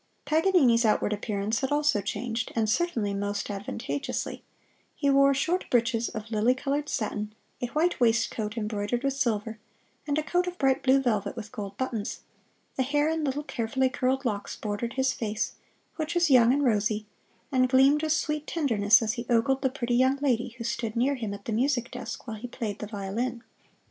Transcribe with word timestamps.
Paganini's 0.25 0.83
outward 0.83 1.13
appearance 1.13 1.61
had 1.61 1.71
also 1.71 2.01
changed, 2.01 2.51
and 2.55 2.67
certainly 2.67 3.13
most 3.13 3.51
advantageously; 3.51 4.41
he 4.95 5.11
wore 5.11 5.31
short 5.31 5.69
breeches 5.69 6.09
of 6.09 6.31
lily 6.31 6.55
colored 6.55 6.89
satin, 6.89 7.35
a 7.61 7.67
white 7.67 7.99
waistcoat 7.99 8.57
embroidered 8.57 9.03
with 9.03 9.13
silver, 9.13 9.59
and 10.07 10.17
a 10.17 10.23
coat 10.23 10.47
of 10.47 10.57
bright 10.57 10.81
blue 10.81 10.99
velvet 10.99 11.35
with 11.35 11.51
gold 11.51 11.77
buttons; 11.77 12.21
the 12.77 12.81
hair 12.81 13.09
in 13.09 13.23
little 13.23 13.43
carefully 13.43 13.89
curled 13.89 14.25
locks 14.25 14.55
bordered 14.55 14.93
his 14.93 15.13
face, 15.13 15.51
which 15.97 16.15
was 16.15 16.31
young 16.31 16.51
and 16.51 16.63
rosy, 16.65 17.05
and 17.51 17.69
gleamed 17.69 18.01
with 18.01 18.11
sweet 18.11 18.47
tenderness 18.47 19.03
as 19.03 19.13
he 19.13 19.25
ogled 19.29 19.61
the 19.61 19.69
pretty 19.69 19.93
young 19.93 20.15
lady 20.17 20.55
who 20.57 20.63
stood 20.63 20.95
near 20.95 21.13
him 21.13 21.31
at 21.31 21.45
the 21.45 21.51
music 21.53 21.91
desk, 21.91 22.25
while 22.25 22.37
he 22.37 22.47
played 22.47 22.79
the 22.79 22.87
violin. 22.87 23.43